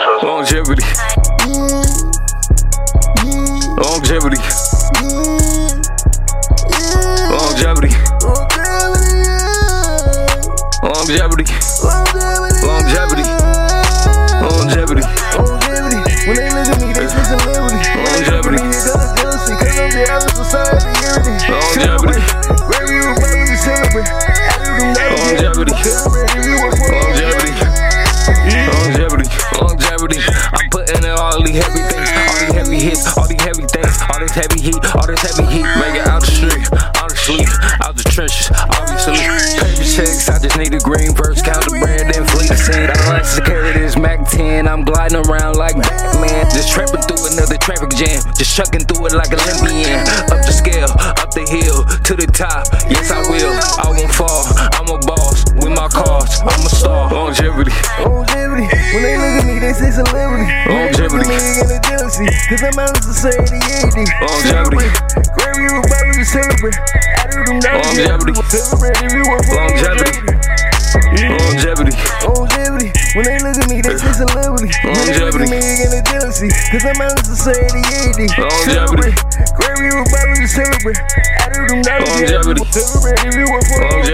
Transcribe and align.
Longevity. 0.00 0.82
Longevity. 3.76 4.40
Longevity. 7.28 7.90
Longevity. 10.80 11.44
Longevity. 12.62 12.64
Longevity. 12.64 13.24
Longevity. 14.40 15.04
When 16.26 16.36
they 16.36 16.48
look 16.48 16.68
at 16.68 16.80
me, 16.80 16.92
they 16.96 17.06
say 17.06 17.24
celebrity. 17.28 17.76
Longevity. 18.00 18.56
Cause 18.56 19.76
I'm 19.76 19.90
the 19.92 20.02
average 20.08 20.32
society. 20.32 20.88
Longevity. 21.52 22.20
Longevity. 25.20 25.74
For 26.76 26.92
Longevity. 26.92 27.69
Longevity. 28.30 29.26
Longevity. 29.58 30.20
I'm 30.54 30.70
putting 30.70 31.02
in 31.02 31.10
all 31.10 31.42
these 31.42 31.58
heavy 31.58 31.82
things, 31.90 32.10
all 32.14 32.38
these 32.38 32.54
heavy 32.54 32.78
hits, 32.78 33.02
all 33.16 33.26
these 33.26 33.42
heavy 33.42 33.66
things, 33.66 33.96
all 34.06 34.20
this 34.20 34.32
heavy 34.32 34.60
heat, 34.60 34.82
all 34.94 35.06
this 35.06 35.20
heavy 35.22 35.46
heat. 35.50 35.66
Make 35.78 35.98
it 35.98 36.06
out 36.06 36.22
the 36.22 36.30
street, 36.30 36.66
out 36.98 37.10
the 37.10 37.16
sleep, 37.16 37.48
out 37.82 37.94
the 37.96 38.04
trenches, 38.06 38.50
obviously. 38.54 39.18
Paper 39.58 39.86
checks, 39.86 40.28
I 40.30 40.38
just 40.38 40.56
need 40.58 40.74
a 40.74 40.80
green 40.80 41.14
verse, 41.14 41.42
count 41.42 41.64
the 41.66 41.74
bread, 41.82 42.06
then 42.10 42.22
flee 42.30 42.46
the 42.46 42.56
scene. 42.56 42.86
I 42.86 43.18
like 43.18 43.26
to 43.34 43.42
carry 43.42 43.72
this 43.74 43.98
MAC-10, 43.98 44.68
I'm 44.68 44.84
gliding 44.84 45.26
around 45.26 45.56
like 45.56 45.76
Batman. 45.76 46.46
Just 46.54 46.70
tramping 46.70 47.02
through 47.02 47.26
another 47.34 47.58
traffic 47.58 47.90
jam, 47.98 48.22
just 48.38 48.54
chucking 48.54 48.86
through 48.86 49.10
it 49.10 49.14
like 49.14 49.34
Olympian. 49.34 50.06
Up 50.30 50.42
the 50.42 50.54
scale, 50.54 50.90
up 51.18 51.30
the 51.34 51.46
hill, 51.46 51.82
to 52.06 52.12
the 52.14 52.26
top, 52.30 52.66
yes 52.86 53.10
I 53.10 53.22
will. 53.26 53.54
I 53.78 53.90
won't 53.90 54.12
fall, 54.14 54.46
Longevity. 57.50 57.74
Longevity. 58.06 58.66
When 58.94 59.02
they 59.02 59.16
look 59.18 59.34
at 59.42 59.46
me, 59.50 59.58
they 59.58 59.72
say 59.74 59.90
celebrity. 59.90 60.46
When 60.70 60.86
they 60.86 61.02
look 61.02 61.10
Longevity. 61.10 61.34
at 61.34 61.42
me, 61.58 61.66
they 61.66 61.80
jealousy. 61.82 62.26
Cause 62.46 62.62
I'm 62.62 62.78
out 62.78 62.94
of 62.94 63.02
society, 63.02 63.58
everything. 63.74 64.06
Longevity. 64.22 64.86
Grammy, 65.34 65.66
you 65.66 65.74
about 65.82 66.14
to 66.14 66.22
celebrate. 66.22 66.78
I 66.78 67.26
do 67.26 67.42
them 67.50 67.58
that 67.66 67.74
Longevity. 67.82 68.38
Celebrate 68.54 69.02
if 69.02 69.10
you 69.18 69.24
for 69.26 69.38
Longevity. 69.50 70.14
Longevity. 71.10 71.94
Longevity. 72.22 72.88
When 73.18 73.24
they 73.26 73.38
look 73.42 73.58
at 73.58 73.66
me, 73.66 73.82
they 73.82 73.98
say 73.98 74.14
celebrity. 74.14 74.70
When 74.86 74.94
they 74.94 75.18
look 75.18 75.34
Longevity. 75.34 75.42
at 75.42 75.50
me, 75.50 75.58
they 75.58 75.74
get 75.82 75.90
a 75.90 76.02
jealousy. 76.06 76.48
Cause 76.70 76.86
I'm 76.86 77.02
out 77.02 77.18
of 77.18 77.26
society, 77.26 77.82
everything. 77.98 78.30
Longevity. 78.38 79.10
Grammy, 79.58 79.90
you 79.90 79.98
about 80.06 80.38
to 80.38 80.46
celebrate. 80.46 80.98
I 81.02 81.50
do 81.50 81.66
them 81.66 81.82
that 81.82 81.98
Longevity. 82.06 82.62
Celebrate 82.70 83.18
if 83.26 83.34
you 83.34 83.42
Longevity. 83.50 83.82
Longevity. 83.90 84.09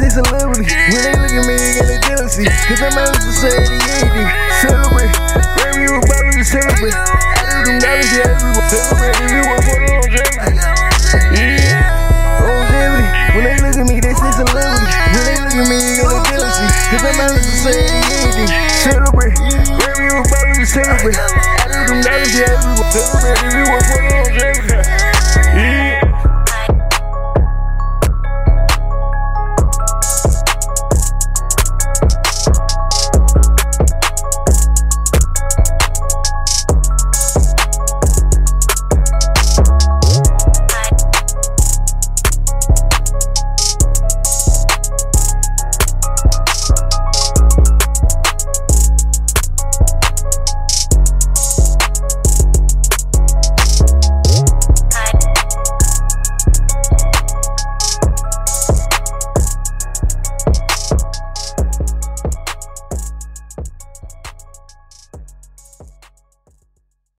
Say 0.00 0.08
celebrity. 0.08 0.64
When 0.64 1.00
they 1.04 1.12
look 1.12 1.28
at 1.28 1.44
me, 1.44 1.56
they 1.60 1.76
get 1.76 1.92
a 1.92 1.98
jealousy. 2.08 2.44
Cause 2.48 2.80
I'm 2.80 2.96
out 2.96 3.12
of 3.12 3.20
society, 3.20 3.76
anything. 4.00 4.28
Celebrate. 4.64 5.12
Grammy, 5.60 5.84
you 5.84 5.92
about 6.00 6.24
to 6.32 6.40
celebrate. 6.40 6.96
I 6.96 7.44
do 7.44 7.68
them 7.68 7.76
dollars, 7.84 8.08
yeah, 8.16 8.32
everyone. 8.32 8.64
Celebrate 8.72 9.16
if 9.20 9.28
you 9.28 9.42
want 9.44 9.60
for 9.60 9.76
the 9.76 9.92
longevity. 9.92 10.56
Yeah. 11.36 12.48
Longevity. 12.48 13.08
When 13.36 13.44
they 13.44 13.56
look 13.60 13.76
at 13.76 13.84
me, 13.84 13.96
they 14.00 14.14
say 14.16 14.30
celebrity. 14.40 14.88
When 14.88 15.24
they 15.28 15.36
look 15.36 15.56
at 15.60 15.68
me, 15.68 15.78
they 15.84 16.00
get 16.00 16.16
a 16.16 16.20
jealousy. 16.32 16.66
Cause 16.88 17.04
I'm 17.04 17.20
out 17.20 17.36
of 17.36 17.44
society, 17.44 18.00
anything. 18.08 18.48
Celebrate. 18.80 19.36
Grammy, 19.36 20.04
you 20.08 20.16
about 20.16 20.48
to 20.48 20.64
celebrate. 20.64 21.18
I 21.20 21.68
do 21.68 21.76
them 21.92 22.00
dollars, 22.00 22.32
yeah, 22.32 22.56
everyone. 22.56 22.88
Celebrate 22.88 23.36
if 23.44 23.52
you 23.52 23.64
want 23.68 23.84
the 23.84 24.00
longevity. 24.00 24.16
Yeah. 24.16 24.19